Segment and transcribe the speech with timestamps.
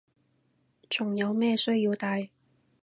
[0.89, 2.31] 仲有咩需要戴